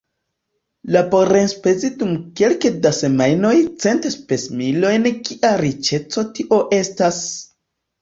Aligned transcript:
Laborenspezi 0.95 1.91
dum 1.99 2.15
kelke 2.41 2.73
da 2.87 2.93
semajnoj 3.01 3.53
cent 3.85 4.11
spesmilojn 4.17 5.09
kia 5.31 5.55
riĉeco 5.67 6.29
tio 6.37 6.63
estas! 6.85 7.25